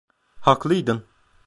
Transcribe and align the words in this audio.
Haklıydın. 0.41 1.05